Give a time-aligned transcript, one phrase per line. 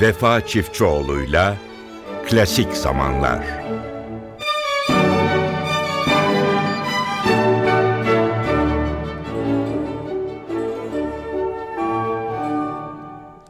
[0.00, 1.56] Vefa Çiftçioğlu'yla
[2.28, 3.44] Klasik Zamanlar.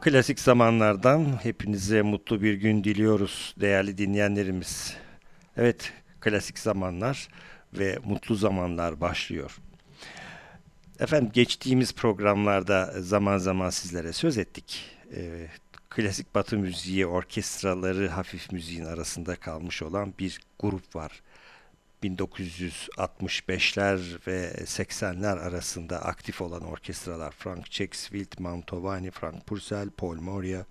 [0.00, 4.96] Klasik zamanlardan hepinize mutlu bir gün diliyoruz değerli dinleyenlerimiz.
[5.56, 7.28] Evet, klasik zamanlar
[7.78, 9.58] ve mutlu zamanlar başlıyor.
[11.00, 14.84] Efendim geçtiğimiz programlarda zaman zaman sizlere söz ettik.
[15.16, 15.46] Ee,
[15.98, 21.23] klasik batı müziği orkestraları hafif müziğin arasında kalmış olan bir grup var.
[22.02, 30.65] 1965'ler ve 80'ler arasında aktif olan orkestralar Frank Czexfield, Mantovani, Frank Purcell, Paul Moria,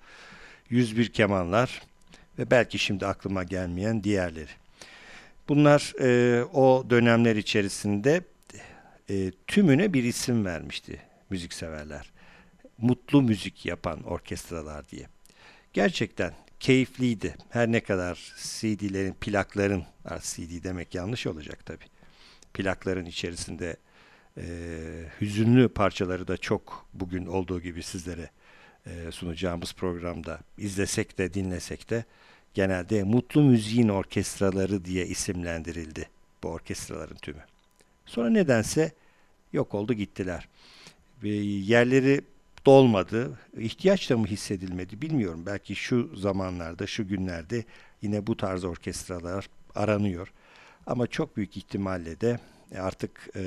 [0.70, 1.81] 101 kemanlar
[2.39, 4.52] ve belki şimdi aklıma gelmeyen diğerleri.
[5.50, 8.22] Bunlar e, o dönemler içerisinde
[9.09, 12.12] e, tümüne bir isim vermişti müzikseverler.
[12.78, 15.08] Mutlu müzik yapan orkestralar diye.
[15.78, 17.36] Gerçekten keyifliydi.
[17.50, 19.84] Her ne kadar CD'lerin, plakların,
[20.22, 21.84] CD demek yanlış olacak tabi.
[22.53, 23.78] Plakların içerisinde
[24.38, 24.45] e,
[25.22, 28.30] hüzünlü parçaları da çok bugün olduğu gibi sizlere
[28.86, 32.06] e, sunacağımız programda izlesek de dinlesek de
[32.53, 36.09] genelde mutlu müziğin orkestraları diye isimlendirildi
[36.44, 37.41] bu orkestraların tümü.
[38.06, 38.91] Sonra nedense
[39.53, 40.47] yok oldu gittiler.
[41.23, 42.22] Ve yerleri
[42.67, 43.39] dolmadı.
[43.57, 45.43] İhtiyaç da mı hissedilmedi bilmiyorum.
[45.45, 47.65] Belki şu zamanlarda, şu günlerde
[48.01, 50.33] yine bu tarz orkestralar aranıyor.
[50.88, 52.39] Ama çok büyük ihtimalle de
[52.79, 53.41] artık e,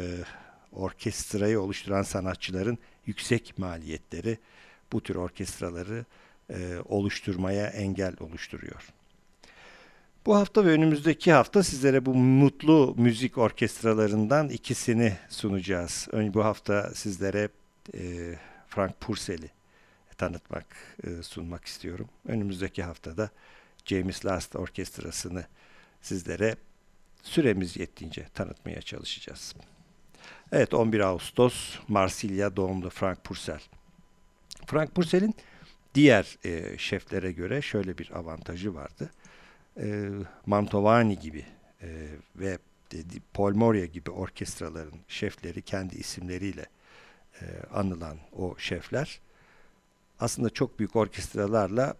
[0.72, 4.38] orkestrayı oluşturan sanatçıların yüksek maliyetleri
[4.92, 6.04] bu tür orkestraları
[6.50, 8.88] e, oluşturmaya engel oluşturuyor.
[10.26, 16.08] Bu hafta ve önümüzdeki hafta sizlere bu mutlu müzik orkestralarından ikisini sunacağız.
[16.12, 17.48] Bu hafta sizlere
[17.94, 18.34] e,
[18.70, 19.50] Frank Purcell'i
[20.16, 20.66] tanıtmak,
[21.04, 22.08] e, sunmak istiyorum.
[22.28, 23.30] Önümüzdeki haftada
[23.84, 25.44] James Last Orkestrası'nı
[26.02, 26.56] sizlere
[27.22, 29.54] süremiz yettiğince tanıtmaya çalışacağız.
[30.52, 33.60] Evet 11 Ağustos Marsilya doğumlu Frank Purcell.
[34.66, 35.34] Frank Purcell'in
[35.94, 39.10] diğer e, şeflere göre şöyle bir avantajı vardı.
[39.76, 40.08] E,
[40.46, 41.46] Mantovani gibi
[41.82, 42.58] e, ve
[43.34, 46.66] Paul Moria gibi orkestraların şefleri kendi isimleriyle
[47.40, 49.20] e, anılan o şefler
[50.20, 51.94] aslında çok büyük orkestralarla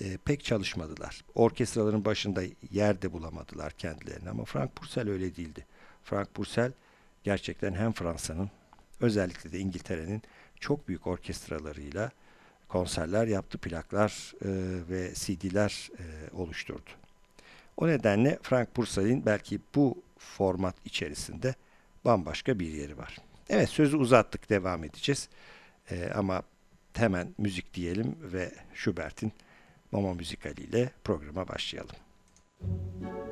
[0.00, 1.24] e, pek çalışmadılar.
[1.34, 5.66] Orkestraların başında yer de bulamadılar kendilerine ama Frank Purcell öyle değildi.
[6.04, 6.72] Frank Purcell
[7.24, 8.50] gerçekten hem Fransa'nın
[9.00, 10.22] özellikle de İngiltere'nin
[10.60, 12.10] çok büyük orkestralarıyla
[12.68, 14.48] konserler yaptı, plaklar e,
[14.90, 16.90] ve CD'ler e, oluşturdu.
[17.76, 21.54] O nedenle Frank Purcell'in belki bu format içerisinde
[22.04, 23.16] bambaşka bir yeri var.
[23.48, 25.28] Evet sözü uzattık devam edeceğiz.
[25.90, 26.42] Ee, ama
[26.94, 29.32] hemen müzik diyelim ve Schubert'in
[29.92, 31.96] Mama Müzikali ile programa başlayalım.
[32.60, 33.25] Müzik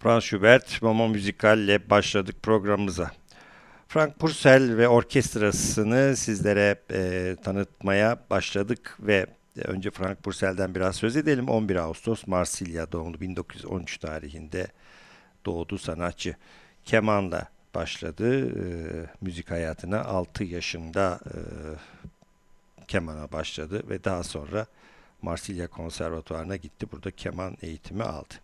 [0.00, 3.10] Franz Schubert, Mama Müzikal ile başladık programımıza.
[3.88, 11.48] Frank Purcell ve orkestrasını sizlere e, tanıtmaya başladık ve önce Frank Purcell'den biraz söz edelim.
[11.48, 14.66] 11 Ağustos Marsilya doğumlu 1913 tarihinde
[15.46, 16.36] doğdu sanatçı.
[16.84, 18.64] Kemanla başladı e,
[19.20, 21.36] müzik hayatına 6 yaşında e,
[22.88, 24.66] kemana başladı ve daha sonra
[25.22, 26.86] Marsilya Konservatuvarı'na gitti.
[26.92, 28.34] Burada keman eğitimi aldı.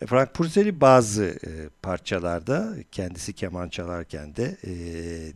[0.00, 1.50] E, Frank Purcell'i bazı e,
[1.82, 4.72] parçalarda kendisi keman çalarken de e,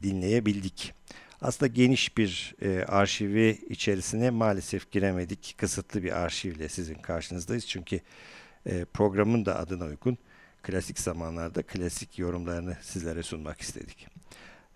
[0.02, 0.94] dinleyebildik.
[1.40, 5.54] Aslında geniş bir e, arşivi içerisine maalesef giremedik.
[5.58, 7.66] Kısıtlı bir arşivle sizin karşınızdayız.
[7.66, 8.00] Çünkü
[8.66, 10.18] e, programın da adına uygun
[10.62, 14.08] klasik zamanlarda klasik yorumlarını sizlere sunmak istedik.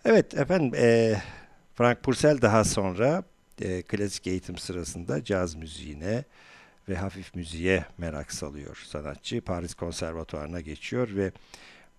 [0.05, 1.17] Evet efendim e,
[1.75, 3.23] Frank Purcell daha sonra
[3.61, 6.25] e, klasik eğitim sırasında caz müziğine
[6.89, 9.41] ve hafif müziğe merak salıyor sanatçı.
[9.41, 11.33] Paris Konservatuvarı'na geçiyor ve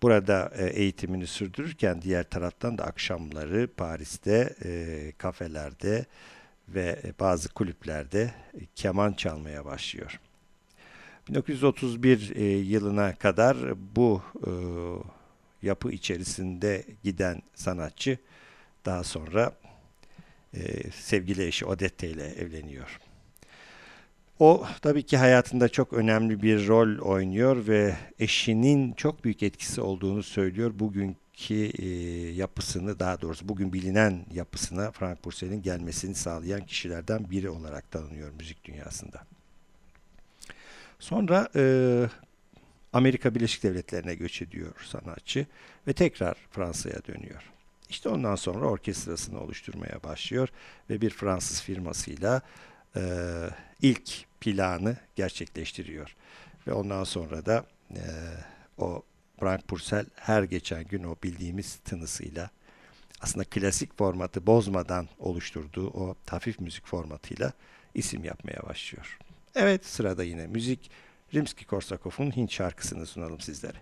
[0.01, 6.05] burada e, eğitimini sürdürürken diğer taraftan da akşamları Paris'te e, kafelerde
[6.69, 10.19] ve bazı kulüplerde e, keman çalmaya başlıyor.
[11.29, 13.57] 1931 e, yılına kadar
[13.95, 14.51] bu e,
[15.67, 18.17] yapı içerisinde giden sanatçı
[18.85, 19.51] daha sonra
[20.53, 22.99] e, sevgili eşi Odette ile evleniyor.
[24.39, 30.23] O tabii ki hayatında çok önemli bir rol oynuyor ve eşinin çok büyük etkisi olduğunu
[30.23, 30.71] söylüyor.
[30.75, 31.87] Bugünkü e,
[32.31, 38.63] yapısını daha doğrusu bugün bilinen yapısına Frank Purcell'in gelmesini sağlayan kişilerden biri olarak tanınıyor müzik
[38.63, 39.21] dünyasında.
[40.99, 41.63] Sonra e,
[42.93, 45.45] Amerika Birleşik Devletleri'ne göç ediyor sanatçı
[45.87, 47.43] ve tekrar Fransa'ya dönüyor.
[47.89, 50.49] İşte ondan sonra orkestrasını oluşturmaya başlıyor
[50.89, 52.41] ve bir Fransız firmasıyla
[52.95, 53.01] e,
[53.81, 56.15] ilk planı gerçekleştiriyor.
[56.67, 58.03] Ve ondan sonra da e,
[58.77, 59.03] o
[59.39, 62.49] Frank Purcell her geçen gün o bildiğimiz tınısıyla
[63.21, 67.53] aslında klasik formatı bozmadan oluşturduğu o hafif müzik formatıyla
[67.93, 69.17] isim yapmaya başlıyor.
[69.55, 70.91] Evet sırada yine müzik
[71.33, 73.77] Rimski-Korsakov'un Hint şarkısını sunalım sizlere.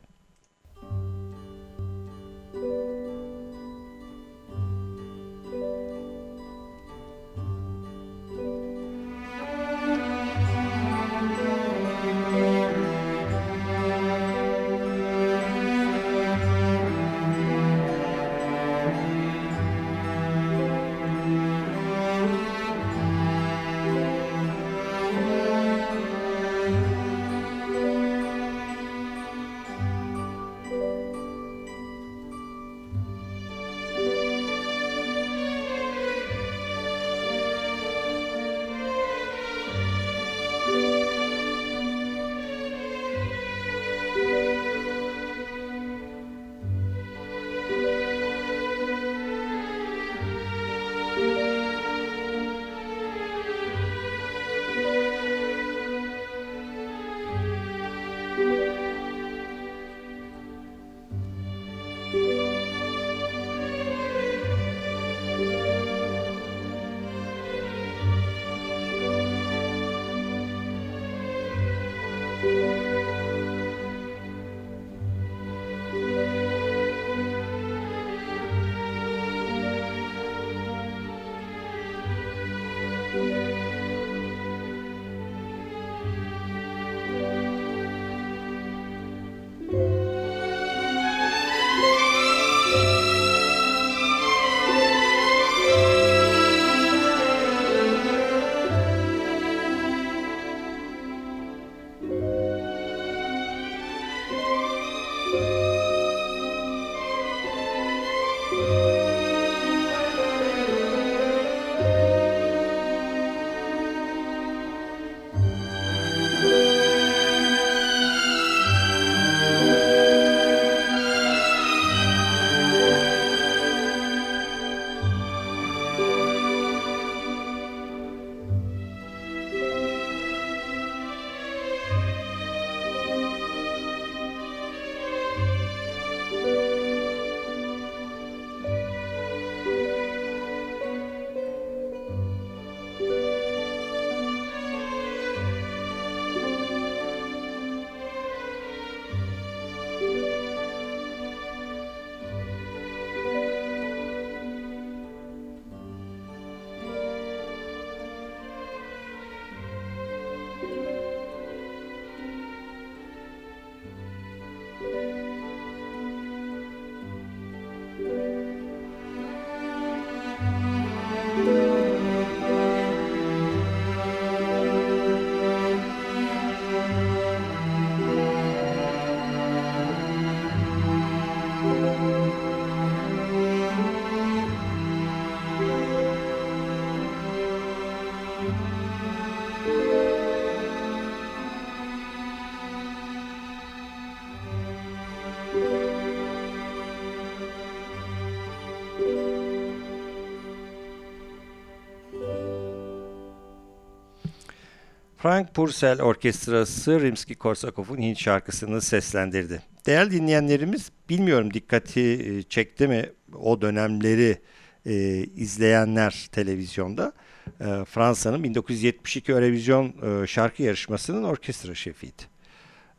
[205.17, 209.61] Frank Purcell Orkestrası Rimsky-Korsakov'un Hint şarkısını seslendirdi.
[209.85, 213.09] Değerli dinleyenlerimiz bilmiyorum dikkati e, çekti mi
[213.39, 214.37] o dönemleri
[214.85, 214.93] e,
[215.23, 217.13] izleyenler televizyonda.
[217.61, 219.93] E, Fransa'nın 1972 Eurovision
[220.23, 222.23] e, şarkı yarışmasının orkestra şefiydi.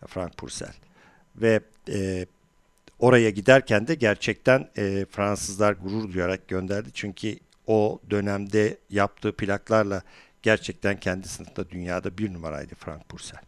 [0.06, 0.75] Frank Purcell.
[1.37, 1.60] Ve
[1.92, 2.26] e,
[2.98, 6.88] oraya giderken de gerçekten e, Fransızlar gurur duyarak gönderdi.
[6.94, 10.02] Çünkü o dönemde yaptığı plaklarla
[10.48, 13.40] gerçekten kendi sınıfta dünyada bir numaraydı Frank Purcell.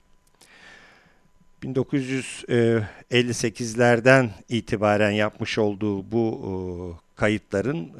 [1.62, 7.92] 1958'lerden itibaren yapmış olduğu bu kayıtların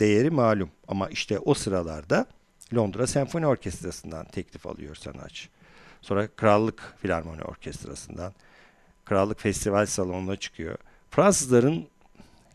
[0.00, 0.70] değeri malum.
[0.88, 2.26] Ama işte o sıralarda
[2.74, 5.48] Londra Senfoni Orkestrası'ndan teklif alıyor sanatçı.
[6.02, 8.32] Sonra Krallık Filarmoni Orkestrası'ndan,
[9.04, 10.78] Krallık Festival Salonu'na çıkıyor.
[11.10, 11.86] Fransızların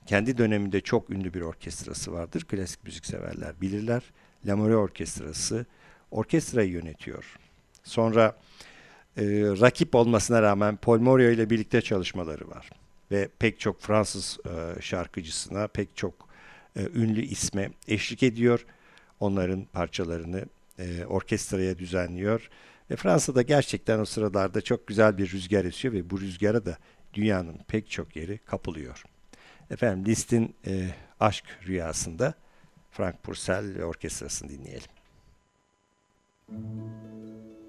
[0.06, 2.44] kendi döneminde çok ünlü bir orkestrası vardır.
[2.44, 4.04] Klasik müzik severler bilirler.
[4.46, 5.66] Lamore Orkestrası
[6.14, 7.38] orkestrayı yönetiyor.
[7.84, 8.38] Sonra
[9.18, 9.24] e,
[9.62, 12.70] rakip olmasına rağmen Paul Morio ile birlikte çalışmaları var.
[13.12, 16.14] Ve pek çok Fransız e, şarkıcısına, pek çok
[16.76, 18.66] e, ünlü isme eşlik ediyor.
[19.20, 20.46] Onların parçalarını
[20.80, 22.50] e, orkestraya düzenliyor.
[22.92, 26.78] Ve Fransa'da gerçekten o sıralarda çok güzel bir rüzgar esiyor ve bu rüzgara da
[27.14, 29.04] dünyanın pek çok yeri kapılıyor.
[29.72, 30.90] Efendim Liszt'in e,
[31.20, 32.34] Aşk Rüyası'nda
[32.92, 35.03] Frank Purcell ve orkestrasını dinleyelim.
[36.48, 37.63] Müzik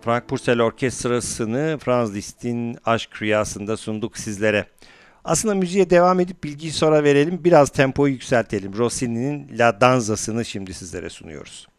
[0.00, 4.66] Frank Purcell Orkestrası'nı Franz Liszt'in Aşk Rüyası'nda sunduk sizlere.
[5.24, 7.44] Aslında müziğe devam edip bilgiyi sonra verelim.
[7.44, 8.76] Biraz tempoyu yükseltelim.
[8.76, 11.69] Rossini'nin La Danza'sını şimdi sizlere sunuyoruz.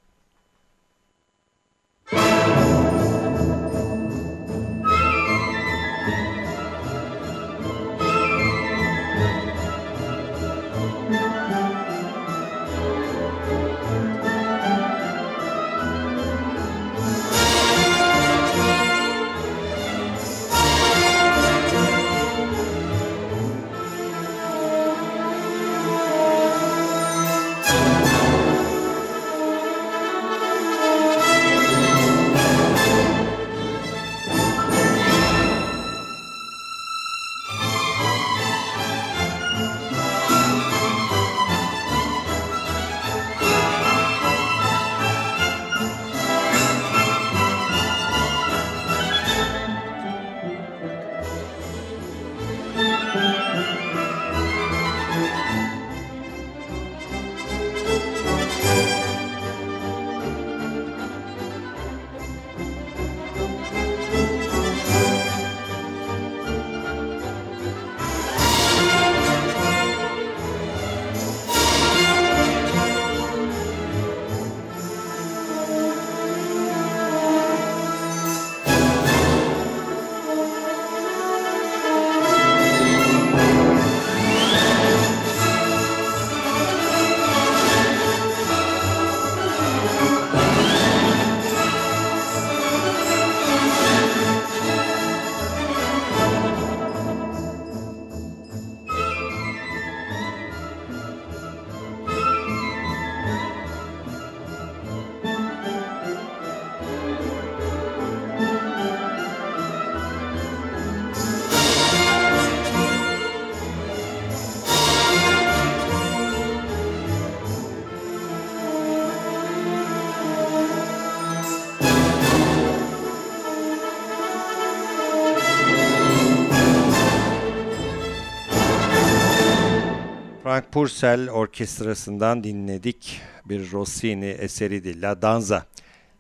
[130.52, 135.66] Frank Purcell Orkestrası'ndan dinledik bir Rossini eseriydi La Danza.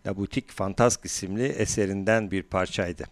[0.07, 3.03] La Boutique Fantasque isimli eserinden bir parçaydı.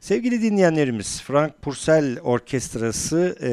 [0.00, 3.50] Sevgili dinleyenlerimiz Frank Purcell Orkestrası e,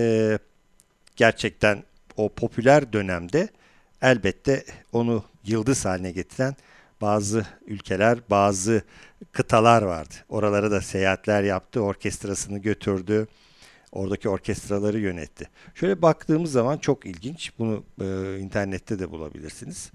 [1.15, 1.83] gerçekten
[2.17, 3.49] o popüler dönemde
[4.01, 6.55] elbette onu yıldız haline getiren
[7.01, 8.81] bazı ülkeler, bazı
[9.31, 10.13] kıtalar vardı.
[10.29, 13.27] Oralara da seyahatler yaptı, orkestrasını götürdü
[13.91, 15.49] oradaki orkestraları yönetti.
[15.75, 17.51] Şöyle baktığımız zaman çok ilginç.
[17.59, 19.91] Bunu e, internette de bulabilirsiniz.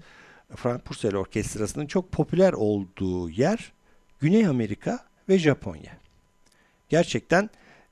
[0.55, 3.73] Frank Purcell Orkestrası'nın çok popüler olduğu yer
[4.19, 5.97] Güney Amerika ve Japonya.
[6.89, 7.49] Gerçekten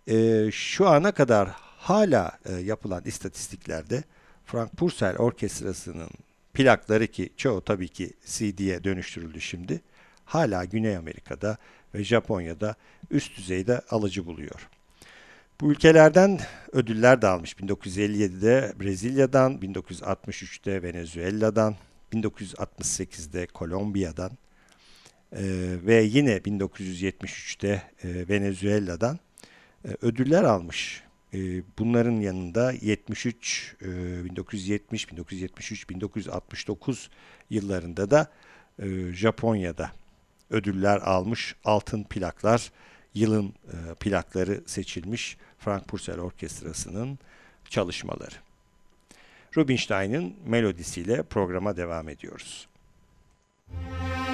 [0.08, 4.04] e, şu ana kadar hala e, yapılan istatistiklerde
[4.46, 6.10] Frank Purcell Orkestrası'nın
[6.54, 9.82] plakları ki çoğu tabii ki CD'ye dönüştürüldü şimdi.
[10.26, 11.58] Hala Güney Amerika'da
[11.94, 12.76] ve Japonya'da
[13.12, 14.70] üst düzeyde alıcı buluyor.
[15.62, 16.40] Bu ülkelerden
[16.72, 17.54] ödüller de almış.
[17.54, 21.76] 1957'de Brezilya'dan, 1963'te Venezuela'dan,
[22.14, 24.32] 1968'de Kolombiya'dan
[25.32, 25.44] e,
[25.86, 29.20] ve yine 1973'te e, Venezuela'dan
[29.86, 31.04] e, ödüller almış.
[31.34, 31.38] E,
[31.80, 37.10] bunların yanında 73, e, 1970, 1973, 1969
[37.50, 38.28] yıllarında da
[38.80, 39.92] e, Japonya'da
[40.50, 42.72] ödüller almış altın plaklar
[43.16, 47.20] yılın e, plakları seçilmiş Frank Purcell Orkestrası'nın
[47.70, 48.36] çalışmaları.
[49.58, 52.68] Rubinstein'in melodisiyle programa devam ediyoruz.
[53.72, 54.25] Müzik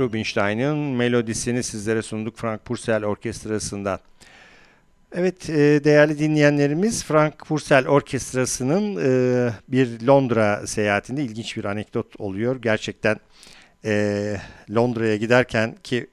[0.00, 3.98] Rubinstein'ın melodisini sizlere sunduk Frank Purcell Orkestrası'ndan.
[5.14, 12.62] Evet e, değerli dinleyenlerimiz Frank Purcell Orkestrası'nın e, bir Londra seyahatinde ilginç bir anekdot oluyor.
[12.62, 13.16] Gerçekten
[13.84, 14.36] e,
[14.70, 16.06] Londra'ya giderken ki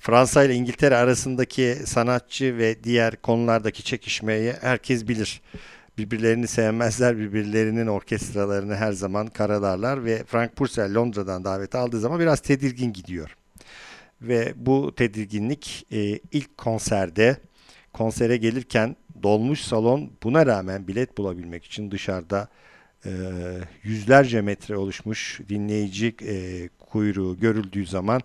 [0.00, 5.40] Fransa ile İngiltere arasındaki sanatçı ve diğer konulardaki çekişmeyi herkes bilir.
[5.98, 12.40] Birbirlerini sevmezler, birbirlerinin orkestralarını her zaman karalarlar ve Frank Purcell Londra'dan davet aldığı zaman biraz
[12.40, 13.36] tedirgin gidiyor.
[14.22, 17.36] Ve bu tedirginlik e, ilk konserde,
[17.92, 22.48] konsere gelirken dolmuş salon buna rağmen bilet bulabilmek için dışarıda
[23.06, 23.10] e,
[23.82, 28.20] yüzlerce metre oluşmuş dinleyici e, kuyruğu görüldüğü zaman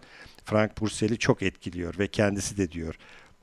[0.45, 2.95] Frank Purcell'i çok etkiliyor ve kendisi de diyor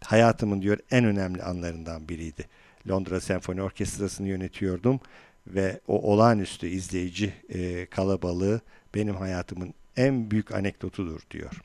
[0.04, 2.44] hayatımın diyor en önemli anlarından biriydi.
[2.88, 5.00] Londra Senfoni Orkestrası'nı yönetiyordum
[5.46, 8.60] ve o olağanüstü izleyici e, kalabalığı
[8.94, 11.60] benim hayatımın en büyük anekdotudur diyor.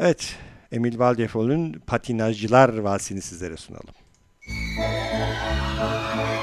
[0.00, 0.36] Evet,
[0.72, 3.94] Emil Valdefol'ün Patinajcılar Valsini sizlere sunalım.
[4.48, 6.35] Müzik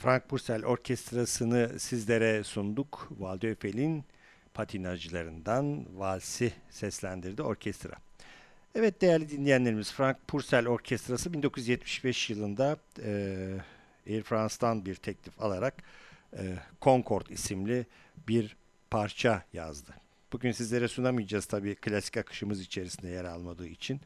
[0.00, 3.06] Frank Purcell Orkestrası'nı sizlere sunduk.
[3.08, 4.04] Waldöfel'in
[4.54, 7.94] patinajcılarından valsi seslendirdi orkestra.
[8.74, 13.56] Evet değerli dinleyenlerimiz, Frank Purcell Orkestrası 1975 yılında e,
[14.06, 15.74] Air France'dan bir teklif alarak
[16.36, 16.42] e,
[16.82, 17.86] Concorde isimli
[18.28, 18.56] bir
[18.90, 19.94] parça yazdı.
[20.32, 24.00] Bugün sizlere sunamayacağız tabii klasik akışımız içerisinde yer almadığı için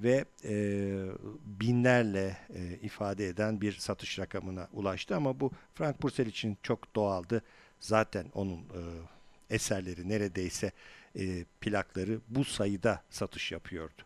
[0.00, 0.54] ve e,
[1.44, 7.42] binlerle e, ifade eden bir satış rakamına ulaştı ama bu Frank Purcell için çok doğaldı.
[7.80, 8.80] Zaten onun e,
[9.50, 10.72] eserleri neredeyse
[11.18, 14.02] e, plakları bu sayıda satış yapıyordu.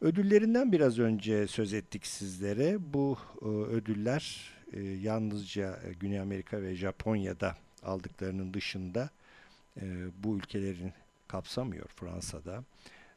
[0.00, 2.76] Ödüllerinden biraz önce söz ettik sizlere.
[2.92, 9.10] Bu e, ödüller e, yalnızca e, Güney Amerika ve Japonya'da aldıklarının dışında
[9.80, 9.84] e,
[10.24, 10.92] bu ülkelerin
[11.28, 11.86] kapsamıyor.
[11.88, 12.64] Fransa'da,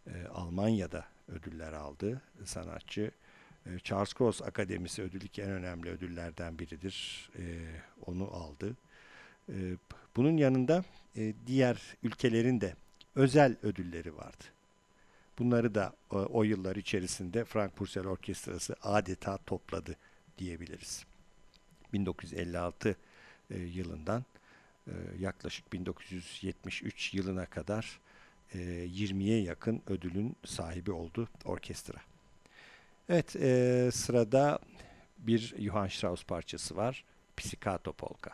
[0.08, 3.12] e, Almanya'da ödüller aldı sanatçı.
[3.66, 7.30] E, Charles Cross Akademisi ödüllük en önemli ödüllerden biridir.
[7.38, 7.44] E,
[8.06, 8.76] onu aldı.
[9.50, 9.56] E,
[10.16, 10.84] bunun yanında
[11.46, 12.76] diğer ülkelerin de
[13.16, 14.44] özel ödülleri vardı.
[15.40, 19.96] Bunları da o, yıllar içerisinde Frank Purcell Orkestrası adeta topladı
[20.38, 21.06] diyebiliriz.
[21.94, 22.96] 1956
[23.50, 24.26] e, yılından
[25.20, 28.00] yaklaşık 1973 yılına kadar
[28.53, 31.97] 20'ye yakın ödülün sahibi oldu orkestra.
[33.10, 34.60] Evet e, sırada
[35.17, 37.03] bir Johann Strauss parçası var.
[37.36, 38.31] Pizzicato Polka.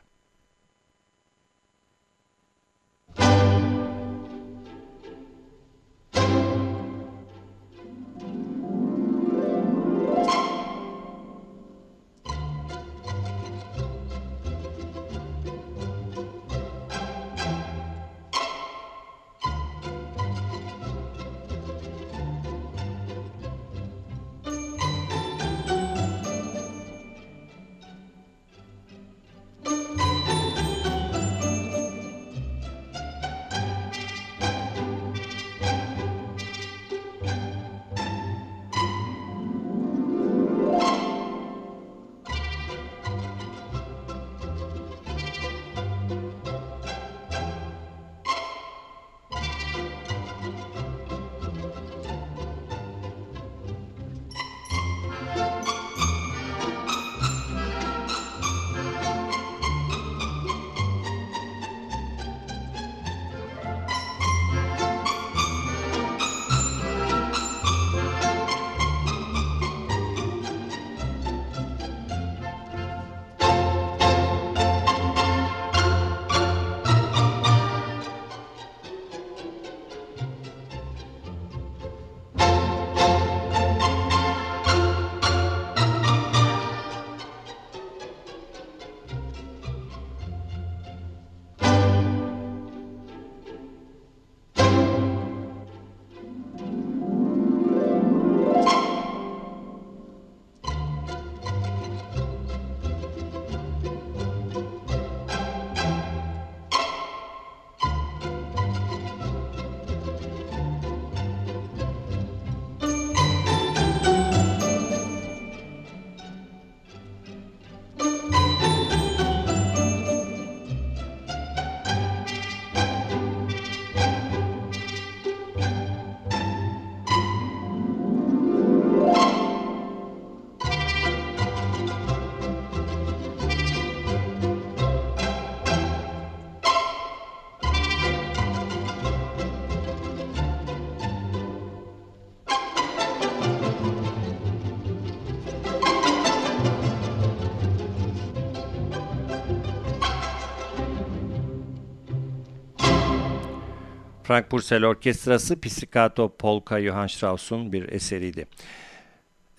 [154.31, 158.47] Frank Purcell Orkestrası Pizzicato Polka Johann Strauss'un bir eseriydi.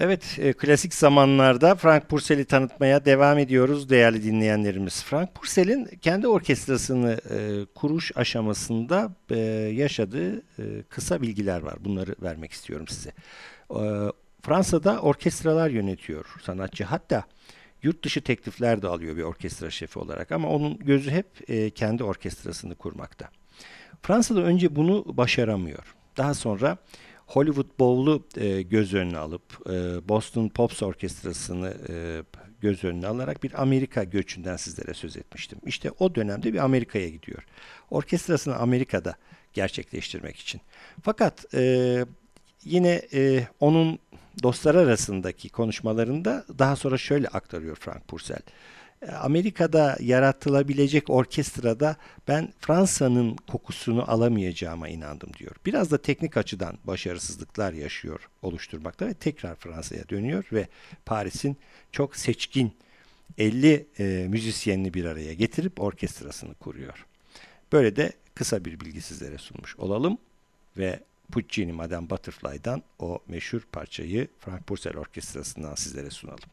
[0.00, 5.04] Evet, e, klasik zamanlarda Frank Purcell'i tanıtmaya devam ediyoruz değerli dinleyenlerimiz.
[5.04, 9.36] Frank Purcell'in kendi orkestrasını e, kuruş aşamasında e,
[9.74, 11.74] yaşadığı e, kısa bilgiler var.
[11.80, 13.10] Bunları vermek istiyorum size.
[13.70, 13.82] E,
[14.42, 16.84] Fransa'da orkestralar yönetiyor sanatçı.
[16.84, 17.24] Hatta
[17.82, 22.04] yurt dışı teklifler de alıyor bir orkestra şefi olarak ama onun gözü hep e, kendi
[22.04, 23.28] orkestrasını kurmakta.
[24.02, 25.94] Fransa'da önce bunu başaramıyor.
[26.16, 26.78] Daha sonra
[27.26, 32.22] Hollywood Bowl'u e, göz önüne alıp e, Boston Pops Orkestrası'nı e,
[32.60, 35.58] göz önüne alarak bir Amerika göçünden sizlere söz etmiştim.
[35.66, 37.46] İşte o dönemde bir Amerika'ya gidiyor.
[37.90, 39.14] Orkestrasını Amerika'da
[39.52, 40.60] gerçekleştirmek için.
[41.02, 42.04] Fakat e,
[42.64, 43.98] yine e, onun
[44.42, 48.42] dostlar arasındaki konuşmalarında daha sonra şöyle aktarıyor Frank Purcell.
[49.10, 51.96] Amerika'da yaratılabilecek orkestrada
[52.28, 55.56] ben Fransa'nın kokusunu alamayacağıma inandım diyor.
[55.66, 60.68] Biraz da teknik açıdan başarısızlıklar yaşıyor oluşturmakta ve tekrar Fransa'ya dönüyor ve
[61.06, 61.56] Paris'in
[61.92, 62.72] çok seçkin
[63.38, 67.06] 50 e, müzisyenini bir araya getirip orkestrasını kuruyor.
[67.72, 70.18] Böyle de kısa bir bilgi sizlere sunmuş olalım
[70.76, 71.00] ve
[71.32, 76.48] Puccini Madame Butterfly'dan o meşhur parçayı Frank Purcell Orkestrası'ndan sizlere sunalım.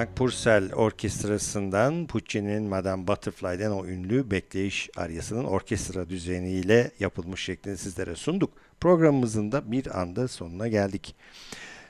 [0.00, 8.14] Frank Purcell Orkestrası'ndan Puccini'nin Madame Butterfly'den o ünlü bekleyiş aryasının orkestra düzeniyle yapılmış şeklini sizlere
[8.14, 8.52] sunduk.
[8.80, 11.14] Programımızın da bir anda sonuna geldik.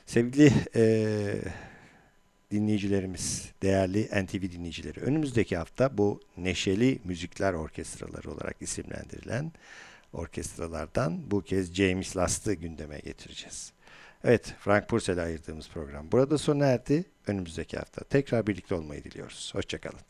[0.07, 1.35] Sevgili e,
[2.51, 9.53] dinleyicilerimiz, değerli NTV dinleyicileri, önümüzdeki hafta bu Neşeli Müzikler Orkestraları olarak isimlendirilen
[10.13, 13.73] orkestralardan bu kez James Last'ı gündeme getireceğiz.
[14.25, 17.05] Evet, Frank Purcell'e ayırdığımız program burada sona erdi.
[17.31, 19.51] Önümüzdeki hafta tekrar birlikte olmayı diliyoruz.
[19.55, 20.01] Hoşçakalın.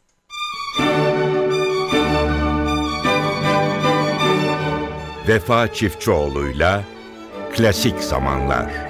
[5.29, 6.85] Vefa Çiftçioğlu'yla
[7.53, 8.90] Klasik Zamanlar